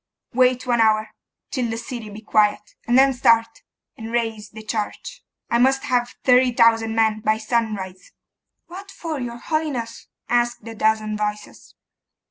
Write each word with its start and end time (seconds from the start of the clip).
Wait 0.33 0.65
one 0.65 0.81
hour, 0.81 1.09
till 1.51 1.69
the 1.69 1.77
city 1.77 2.09
be 2.09 2.21
quiet; 2.21 2.73
and 2.87 2.97
then 2.97 3.13
start, 3.13 3.61
and 3.95 4.11
raise 4.11 4.49
the 4.49 4.63
church. 4.63 5.23
I 5.51 5.59
must 5.59 5.83
have 5.83 6.15
thirty 6.23 6.51
thousand 6.53 6.95
men 6.95 7.19
by 7.19 7.37
sunrise.' 7.37 8.11
'What 8.65 8.89
for, 8.89 9.19
your 9.19 9.37
holiness?' 9.37 10.07
asked 10.27 10.67
a 10.67 10.73
dozen 10.73 11.17
voices. 11.17 11.75